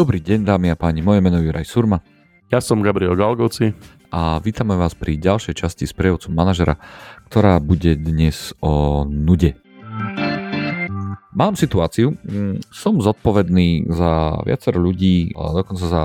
[0.00, 2.00] Dobrý deň dámy a páni, moje meno je Juraj Surma.
[2.48, 3.76] Ja som Gabriel Galgoci.
[4.08, 6.80] A vítame vás pri ďalšej časti s prejovcom manažera,
[7.28, 9.60] ktorá bude dnes o nude.
[11.36, 16.02] Mám situáciu, mm, som zodpovedný za viacero ľudí, dokonca za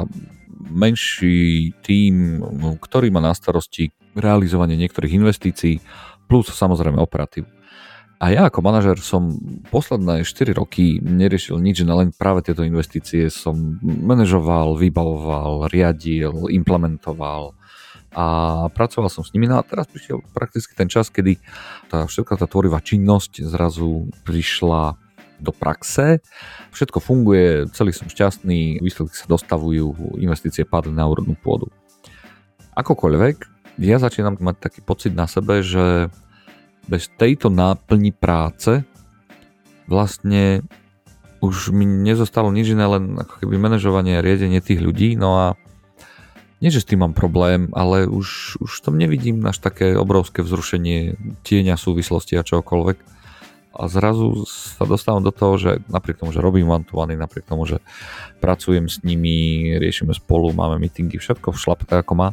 [0.67, 2.43] menší tím,
[2.75, 5.79] ktorý má na starosti realizovanie niektorých investícií,
[6.27, 7.47] plus samozrejme operatívu.
[8.25, 9.37] A ja ako manažer som
[9.69, 17.53] posledné 4 roky neriešil nič, len práve tieto investície som manažoval, vybavoval, riadil, implementoval
[18.17, 18.25] a
[18.73, 19.45] pracoval som s nimi.
[19.45, 21.37] No a teraz prišiel prakticky ten čas, kedy
[21.93, 24.97] tá všetká tá tvorivá činnosť zrazu prišla
[25.37, 26.17] do praxe.
[26.73, 31.69] Všetko funguje, celý som šťastný, výsledky sa dostavujú, investície padli na úrodnú pôdu.
[32.73, 33.53] Akokoľvek,
[33.85, 36.09] ja začínam mať taký pocit na sebe, že
[36.85, 38.85] bez tejto náplni práce
[39.85, 40.65] vlastne
[41.41, 45.47] už mi nezostalo nič iné, len ako keby manažovanie a riadenie tých ľudí, no a
[46.63, 51.19] nie, že s tým mám problém, ale už, už tom nevidím až také obrovské vzrušenie
[51.45, 52.97] tieňa súvislosti a čokoľvek.
[53.75, 56.87] A zrazu sa dostávam do toho, že napriek tomu, že robím one,
[57.19, 57.83] napriek tomu, že
[58.39, 62.29] pracujem s nimi, riešime spolu, máme meetingy, všetko v šlape tak ako má,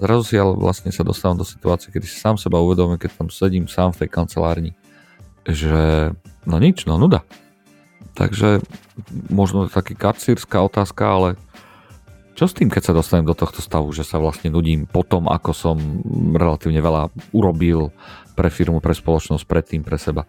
[0.00, 0.24] Zrazu
[0.56, 4.04] vlastne sa dostávam do situácie, kedy si sám seba uvedomím, keď tam sedím sám v
[4.04, 4.72] tej kancelárni,
[5.44, 6.10] že
[6.48, 7.20] no nič, no nuda.
[8.16, 8.64] Takže
[9.28, 11.28] možno taký kacírska otázka, ale
[12.32, 15.28] čo s tým, keď sa dostanem do tohto stavu, že sa vlastne nudím po tom,
[15.28, 15.76] ako som
[16.32, 17.92] relatívne veľa urobil
[18.32, 20.24] pre firmu, pre spoločnosť, predtým, pre seba.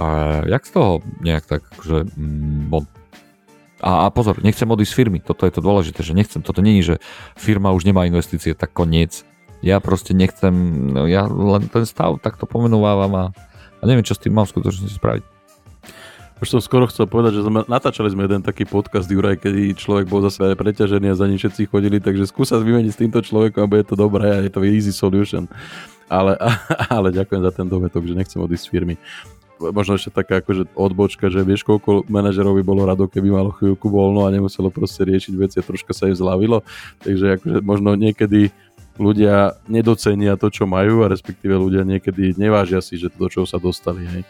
[0.00, 2.72] A jak z toho nejak tak, že mm,
[3.78, 6.82] a, a pozor, nechcem odísť z firmy, toto je to dôležité, že nechcem, toto není,
[6.82, 6.98] že
[7.38, 9.22] firma už nemá investície, tak koniec.
[9.62, 10.54] Ja proste nechcem,
[10.94, 13.24] no ja len ten stav takto pomenúvam a,
[13.78, 15.24] a neviem, čo s tým mám v skutočnosti spraviť.
[16.38, 20.06] Už som skoro chcel povedať, že sme, natáčali sme jeden taký podcast Juraj, kedy človek
[20.06, 23.70] bol zase preťažený a za ním všetci chodili, takže skúsa vymeniť s týmto človekom a
[23.70, 25.50] bude to dobré a je to easy solution.
[26.06, 26.38] Ale,
[26.94, 28.94] ale ďakujem za ten dovetok, že nechcem odísť z firmy
[29.60, 33.90] možno ešte taká akože odbočka, že vieš, koľko manažerov by bolo rado, keby malo chvíľku
[33.90, 36.62] voľno a nemuselo proste riešiť veci a troška sa im zľavilo.
[37.02, 38.54] Takže akože možno niekedy
[38.98, 43.46] ľudia nedocenia to, čo majú a respektíve ľudia niekedy nevážia si, že to, do čoho
[43.46, 44.02] sa dostali.
[44.04, 44.22] Hej.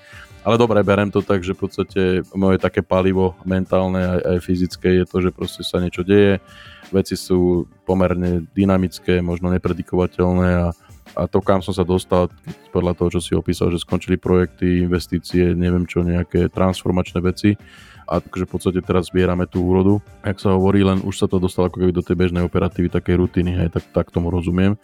[0.44, 2.03] Ale dobre, berem to tak, že v podstate
[2.33, 6.38] moje také palivo mentálne aj, aj fyzické je to, že proste sa niečo deje,
[6.88, 10.67] veci sú pomerne dynamické, možno nepredikovateľné a
[11.17, 12.29] a to, kam som sa dostal,
[12.73, 17.57] podľa toho, čo si opísal, že skončili projekty, investície, neviem čo, nejaké transformačné veci
[18.09, 20.01] a takže v podstate teraz zbierame tú úrodu.
[20.25, 23.21] Jak sa hovorí, len už sa to dostalo ako keby do tej bežnej operatívy, takej
[23.21, 24.81] rutiny, hej, tak, tak tomu rozumiem.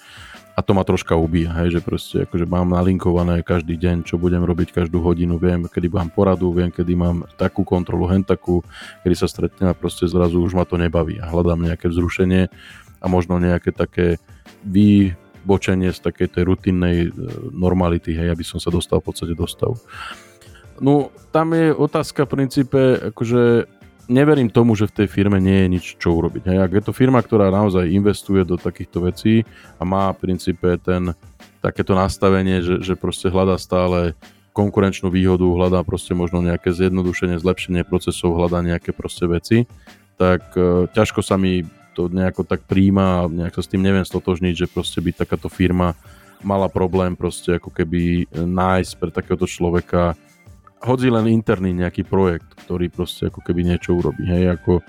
[0.55, 4.45] A to ma troška ubíja, hej, že proste akože mám nalinkované každý deň, čo budem
[4.45, 8.63] robiť každú hodinu, viem, kedy mám poradu, viem, kedy mám takú kontrolu, hen takú,
[9.03, 12.53] kedy sa stretnem a proste zrazu už ma to nebaví a hľadám nejaké vzrušenie
[13.03, 14.23] a možno nejaké také
[14.63, 17.09] vy, odbočenie z takej tej rutinnej e,
[17.53, 19.77] normality, hej, aby som sa dostal v podstate do stavu.
[20.81, 22.81] No, tam je otázka v princípe,
[23.13, 23.69] akože
[24.09, 26.49] neverím tomu, že v tej firme nie je nič čo urobiť.
[26.49, 26.59] Hej.
[26.65, 29.45] Ak je to firma, ktorá naozaj investuje do takýchto vecí
[29.77, 31.13] a má v princípe ten,
[31.61, 34.17] takéto nastavenie, že, že proste hľadá stále
[34.55, 39.67] konkurenčnú výhodu, hľadá proste možno nejaké zjednodušenie, zlepšenie procesov, hľadá nejaké proste veci,
[40.15, 44.03] tak uh, ťažko sa mi to nejako tak príjma a nejak sa s tým neviem
[44.03, 45.95] stotožniť, že proste by takáto firma
[46.45, 50.19] mala problém proste ako keby nájsť pre takéhoto človeka
[50.85, 54.29] hodzí len interný nejaký projekt, ktorý proste ako keby niečo urobí.
[54.29, 54.85] Hej, ako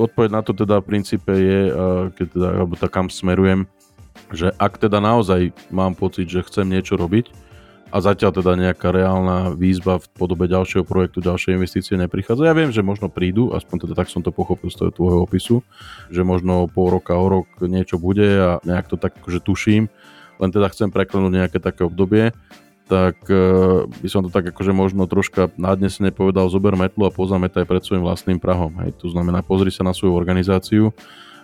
[0.00, 1.60] odpoveď na to teda v princípe je,
[2.16, 3.68] keď teda, alebo tak kam smerujem,
[4.32, 7.28] že ak teda naozaj mám pocit, že chcem niečo robiť,
[7.86, 12.50] a zatiaľ teda nejaká reálna výzva v podobe ďalšieho projektu, ďalšej investície neprichádza.
[12.50, 15.56] Ja viem, že možno prídu, aspoň teda tak som to pochopil z toho tvojho opisu,
[16.10, 19.86] že možno pol roka, o rok niečo bude a nejak to tak akože tuším,
[20.42, 22.34] len teda chcem preklenúť nejaké také obdobie,
[22.86, 27.66] tak uh, by som to tak akože možno troška nádnesne povedal, zober metlu a pozametaj
[27.66, 28.78] pred svojim vlastným prahom.
[28.82, 28.98] Hej.
[29.02, 30.94] To znamená, pozri sa na svoju organizáciu,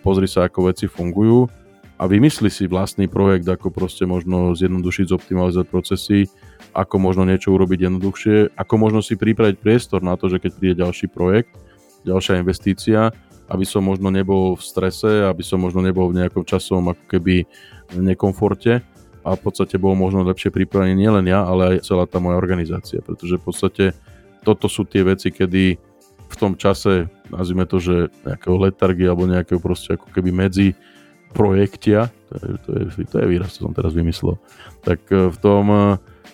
[0.07, 1.62] pozri sa, ako veci fungujú
[2.03, 6.27] a vymysli si vlastný projekt, ako proste možno zjednodušiť, zoptimalizovať procesy,
[6.75, 10.83] ako možno niečo urobiť jednoduchšie, ako možno si pripraviť priestor na to, že keď príde
[10.83, 11.55] ďalší projekt,
[12.03, 13.15] ďalšia investícia,
[13.47, 17.47] aby som možno nebol v strese, aby som možno nebol v nejakom časovom ako keby
[17.95, 18.83] nekomforte.
[19.23, 22.99] A v podstate bol možno lepšie pripravený nielen ja, ale aj celá tá moja organizácia,
[22.99, 23.85] pretože v podstate
[24.43, 25.79] toto sú tie veci, kedy
[26.27, 30.75] v tom čase, nazvime to, že nejakého letargie alebo nejakého proste ako keby medzi
[31.33, 34.37] projektia, to je, to je, to je výraz, čo som teraz vymyslel,
[34.85, 35.81] tak e, v tom e,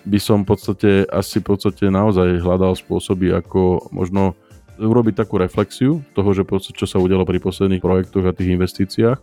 [0.05, 4.37] by som v podstate asi v podstate naozaj hľadal spôsoby, ako možno
[4.79, 9.19] urobiť takú reflexiu toho, že čo sa udialo pri posledných projektoch a tých investíciách,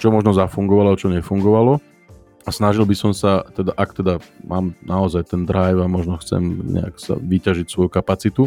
[0.00, 1.80] čo možno zafungovalo, čo nefungovalo.
[2.46, 6.62] A snažil by som sa, teda, ak teda mám naozaj ten drive a možno chcem
[6.62, 8.46] nejak sa vyťažiť svoju kapacitu,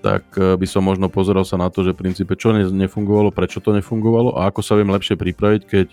[0.00, 3.58] tak eh, by som možno pozeral sa na to, že v princípe čo nefungovalo, prečo
[3.58, 5.86] to nefungovalo a ako sa viem lepšie pripraviť, keď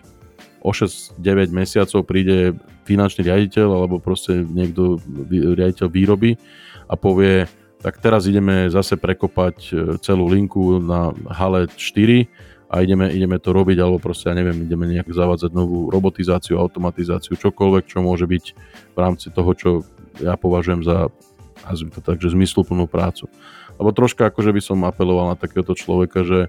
[0.66, 1.22] o 6-9
[1.54, 2.58] mesiacov príde
[2.90, 4.98] finančný riaditeľ alebo proste niekto
[5.30, 6.42] riaditeľ výroby
[6.90, 7.46] a povie,
[7.86, 12.26] tak teraz ideme zase prekopať e, celú linku na hale 4
[12.66, 17.38] a ideme, ideme to robiť, alebo proste, ja neviem, ideme nejak zavádzať novú robotizáciu, automatizáciu,
[17.38, 18.46] čokoľvek, čo môže byť
[18.94, 19.70] v rámci toho, čo
[20.18, 21.14] ja považujem za,
[21.62, 23.30] nazvime to tak, že zmysluplnú prácu.
[23.76, 26.48] Lebo troška akože by som apeloval na takéhoto človeka, že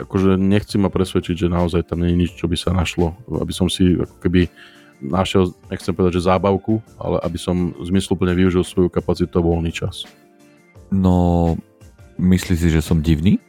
[0.00, 3.52] akože nechci ma presvedčiť, že naozaj tam nie je nič, čo by sa našlo, aby
[3.52, 4.48] som si ako keby
[5.00, 10.04] našiel, nechcem povedať, že zábavku, ale aby som zmysluplne využil svoju kapacitu a voľný čas.
[10.92, 11.56] No,
[12.20, 13.40] myslíš si, že som divný?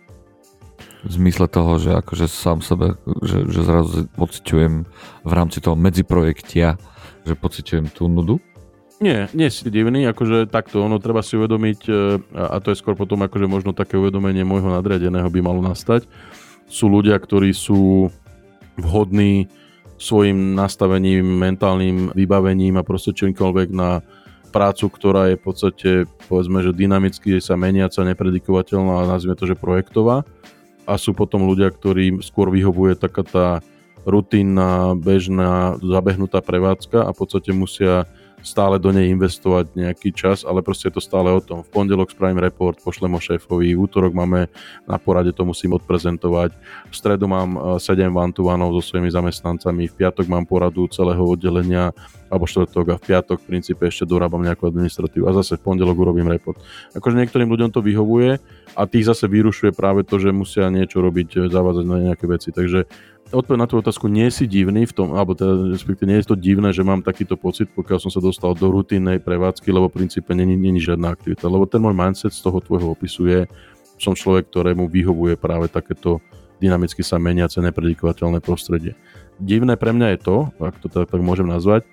[1.02, 2.94] V zmysle toho, že akože sám sebe,
[3.26, 4.74] že, že zrazu pociťujem
[5.26, 6.78] v rámci toho medziprojektia,
[7.26, 8.38] že pociťujem tú nudu?
[9.01, 11.92] Nie, nie si divný, akože takto, ono treba si uvedomiť, e,
[12.38, 16.06] a to je skôr potom akože možno také uvedomenie môjho nadriadeného by malo nastať.
[16.69, 18.13] Sú ľudia, ktorí sú
[18.77, 19.50] vhodní
[19.98, 24.06] svojim nastavením, mentálnym vybavením a proste čímkoľvek na
[24.53, 25.89] prácu, ktorá je v podstate,
[26.30, 30.21] povedzme, že dynamicky sa meniaca, nepredikovateľná nazvime to, že projektová.
[30.86, 33.48] A sú potom ľudia, ktorým skôr vyhovuje taká tá
[34.06, 38.06] rutinná, bežná, zabehnutá prevádzka a v podstate musia
[38.42, 41.62] stále do nej investovať nejaký čas, ale proste je to stále o tom.
[41.66, 44.50] V pondelok spravím report, pošlem ho šéfovi, v útorok máme
[44.90, 46.52] na porade, to musím odprezentovať,
[46.90, 51.94] v stredu mám 7 vantovanov so svojimi zamestnancami, v piatok mám poradu celého oddelenia,
[52.32, 56.00] alebo štvrtok a v piatok v princípe ešte dorábam nejakú administratívu a zase v pondelok
[56.00, 56.64] urobím report.
[56.96, 58.40] Akože niektorým ľuďom to vyhovuje
[58.76, 62.50] a tých zase vyrušuje práve to, že musia niečo robiť, zavádzať na nejaké veci.
[62.56, 62.88] Takže
[63.32, 66.40] odpoveď na tú otázku, nie si divný v tom, alebo teda respektíve nie je to
[66.40, 70.32] divné, že mám takýto pocit, pokiaľ som sa dostal do rutinnej prevádzky, lebo v princípe
[70.32, 71.48] není, není žiadna aktivita.
[71.52, 73.40] Lebo ten môj mindset z toho tvojho opisu je,
[74.02, 76.20] som človek, ktorému vyhovuje práve takéto
[76.62, 78.94] dynamicky sa meniace, nepredikovateľné prostredie.
[79.42, 81.86] Divné pre mňa je to, ak to tak, tak môžem nazvať,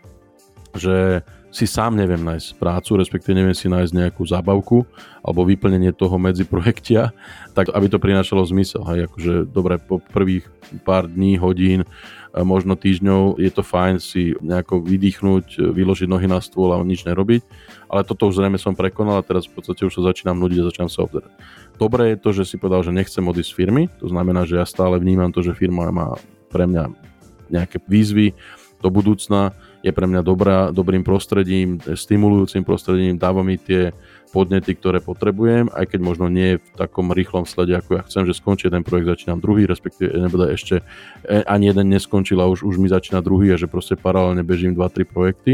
[0.78, 4.84] že si sám neviem nájsť prácu, respektíve neviem si nájsť nejakú zábavku
[5.24, 7.16] alebo vyplnenie toho medzi projektia,
[7.56, 8.84] tak aby to prinášalo zmysel.
[8.84, 10.44] Hej, akože dobre, po prvých
[10.84, 11.88] pár dní, hodín,
[12.36, 17.40] možno týždňov je to fajn si nejako vydýchnuť, vyložiť nohy na stôl a nič nerobiť,
[17.88, 20.68] ale toto už zrejme som prekonal a teraz v podstate už sa začínam nudiť a
[20.68, 21.32] začínam sa obzerať.
[21.80, 24.68] Dobré je to, že si povedal, že nechcem odísť z firmy, to znamená, že ja
[24.68, 26.20] stále vnímam to, že firma má
[26.52, 26.92] pre mňa
[27.48, 28.36] nejaké výzvy
[28.78, 33.94] do budúcna, je pre mňa dobrá, dobrým prostredím, stimulujúcim prostredím, dáva mi tie
[34.28, 38.36] podnety, ktoré potrebujem, aj keď možno nie v takom rýchlom slede, ako ja chcem, že
[38.36, 40.84] skončí ten projekt, začínam druhý, respektíve nebude ešte
[41.24, 44.76] e, ani jeden neskončil a už, už mi začína druhý a že proste paralelne bežím
[44.76, 45.52] 2-3 projekty.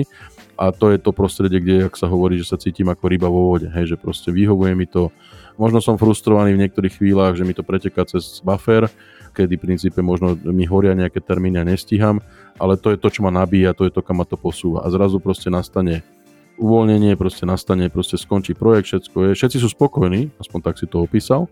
[0.54, 3.50] A to je to prostredie, kde, ak sa hovorí, že sa cítim ako ryba vo
[3.50, 5.10] vode, hej, že proste vyhovuje mi to,
[5.58, 8.86] možno som frustrovaný v niektorých chvíľach, že mi to preteká cez buffer,
[9.34, 12.22] kedy v princípe možno mi horia nejaké termíny a nestíham,
[12.62, 14.86] ale to je to, čo ma nabíja, to je to, kam ma to posúva.
[14.86, 16.06] A zrazu proste nastane
[16.54, 21.02] uvoľnenie, proste nastane, proste skončí projekt, všetko je, všetci sú spokojní, aspoň tak si to
[21.02, 21.50] opísal,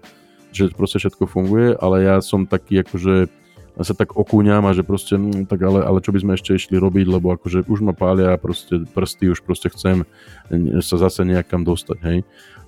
[0.54, 3.41] že proste všetko funguje, ale ja som taký akože
[3.80, 6.76] sa tak okúňam a že proste, no, tak ale, ale čo by sme ešte išli
[6.76, 10.04] robiť, lebo akože už ma pália proste prsty, už proste chcem
[10.84, 12.18] sa zase nejakam dostať, hej.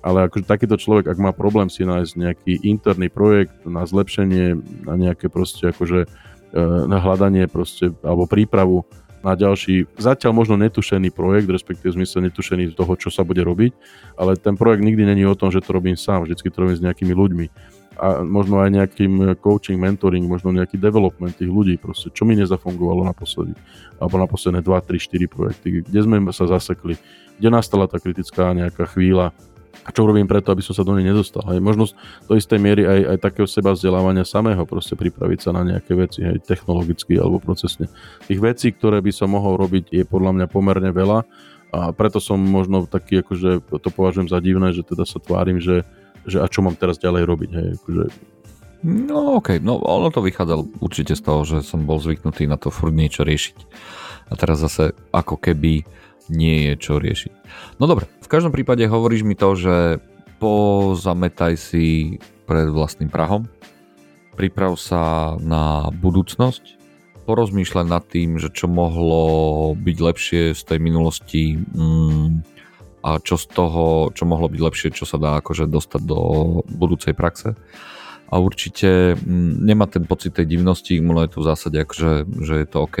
[0.01, 4.95] Ale akože takýto človek, ak má problém si nájsť nejaký interný projekt na zlepšenie, na
[4.97, 6.07] nejaké proste akože e,
[6.89, 8.85] na hľadanie proste, alebo prípravu
[9.25, 13.41] na ďalší, zatiaľ možno netušený projekt, respektíve v zmysle netušený z toho, čo sa bude
[13.41, 13.73] robiť,
[14.17, 16.85] ale ten projekt nikdy není o tom, že to robím sám, vždycky to robím s
[16.85, 17.45] nejakými ľuďmi
[17.95, 23.07] a možno aj nejakým coaching, mentoring, možno nejaký development tých ľudí, proste, čo mi nezafungovalo
[23.07, 23.55] naposledy,
[23.97, 26.99] alebo na posledné 2, 3, 4 projekty, kde sme sa zasekli,
[27.39, 29.31] kde nastala tá kritická nejaká chvíľa,
[29.85, 31.45] a čo robím preto, aby som sa do nej nedostal.
[31.45, 31.61] Hej.
[31.61, 31.85] Možno
[32.25, 36.25] do istej miery aj, aj takého seba vzdelávania samého, proste pripraviť sa na nejaké veci,
[36.25, 37.85] aj technologicky alebo procesne.
[38.25, 41.19] Tých vecí, ktoré by som mohol robiť, je podľa mňa pomerne veľa
[41.69, 45.85] a preto som možno taký, akože to považujem za divné, že teda sa tvárim, že,
[46.25, 47.49] že a čo mám teraz ďalej robiť.
[47.53, 47.67] Hej.
[47.81, 48.03] Akože,
[48.85, 49.65] No okej, okay.
[49.65, 53.25] no ono to vychádzalo určite z toho, že som bol zvyknutý na to furt niečo
[53.25, 53.57] riešiť.
[54.29, 55.81] A teraz zase ako keby
[56.29, 57.33] nie je čo riešiť.
[57.81, 59.97] No dobre, v každom prípade hovoríš mi to, že
[60.37, 63.49] pozametaj si pred vlastným prahom,
[64.37, 66.77] priprav sa na budúcnosť,
[67.25, 72.54] porozmýšľaj nad tým, že čo mohlo byť lepšie z tej minulosti mm,
[73.05, 76.19] a čo z toho, čo mohlo byť lepšie, čo sa dá akože dostať do
[76.65, 77.53] budúcej praxe.
[78.25, 82.53] A určite mm, nemá ten pocit tej divnosti, možno je to v zásade akože, že
[82.65, 82.97] je to OK,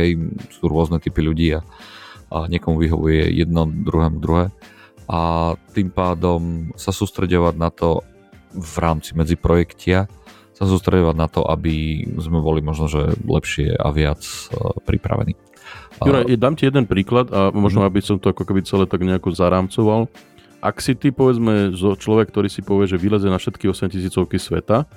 [0.53, 1.65] sú rôzne typy ľudí a,
[2.29, 4.53] a niekomu vyhovuje jedno, druhému druhé.
[5.09, 8.05] A tým pádom sa sústredovať na to
[8.53, 10.05] v rámci medziprojektia,
[10.53, 15.33] sa sústredovať na to, aby sme boli možno, že lepšie a viac uh, pripravení.
[16.01, 17.87] Juraj, dám ti jeden príklad a možno, mhm.
[17.87, 20.11] aby som to ako keby celé tak nejako zarámcoval.
[20.65, 24.09] Ak si ty, povedzme, človek, ktorý si povie, že vyleze na všetky 8000
[24.41, 24.89] sveta,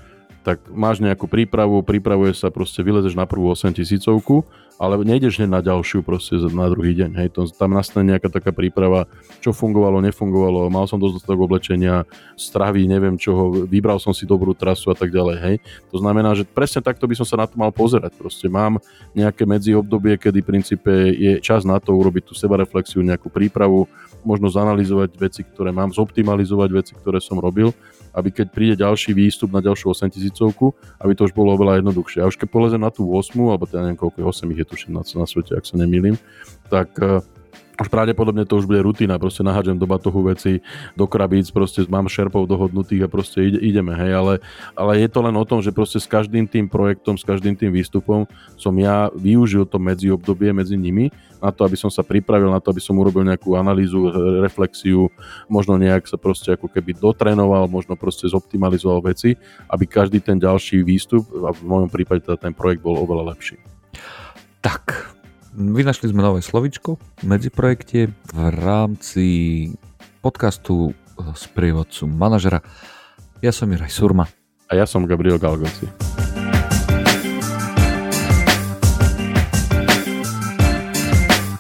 [0.49, 4.49] tak máš nejakú prípravu, pripravuje sa, proste vylezeš na prvú 8 tisícovku,
[4.81, 7.11] ale nejdeš hneď na ďalšiu proste na druhý deň.
[7.21, 9.05] Hej, to, tam nastane nejaká taká príprava,
[9.45, 14.89] čo fungovalo, nefungovalo, mal som dostatok oblečenia, stravy, neviem čoho, vybral som si dobrú trasu
[14.89, 15.37] a tak ďalej.
[15.37, 15.55] Hej.
[15.93, 18.17] To znamená, že presne takto by som sa na to mal pozerať.
[18.17, 18.81] Proste mám
[19.13, 23.85] nejaké medzi obdobie, kedy v princípe je čas na to urobiť tú sebareflexiu, nejakú prípravu,
[24.27, 27.75] možno zanalizovať veci, ktoré mám, zoptimalizovať veci, ktoré som robil
[28.19, 32.25] aby keď príde ďalší výstup na ďalšiu 8 tisícovku, aby to už bolo oveľa jednoduchšie.
[32.25, 34.67] A už keď polezem na tú 8, alebo teda neviem koľko je 8 ich je
[34.67, 36.19] tuším na, na svete, ak sa nemýlim,
[36.67, 37.23] tak uh,
[37.79, 40.61] už pravdepodobne to už bude rutina, proste nahážem do batohu veci,
[40.99, 44.35] do krabíc, proste mám šerpov dohodnutých a proste ide, ideme, hej, ale,
[44.75, 47.71] ale je to len o tom, že proste s každým tým projektom, s každým tým
[47.71, 48.27] výstupom
[48.59, 52.59] som ja využil to medzi obdobie medzi nimi na to, aby som sa pripravil, na
[52.59, 54.11] to, aby som urobil nejakú analýzu,
[54.43, 55.07] reflexiu,
[55.47, 59.39] možno nejak sa proste ako keby dotrénoval, možno proste zoptimalizoval veci,
[59.71, 63.57] aby každý ten ďalší výstup, a v mojom prípade teda ten projekt bol oveľa lepší.
[64.59, 65.08] Tak,
[65.57, 69.27] Vynašli sme nové slovičko medzi projekte v rámci
[70.21, 72.61] podcastu z prievodcu manažera.
[73.41, 74.29] Ja som Juraj Surma.
[74.69, 76.18] A ja som Gabriel Galgoci.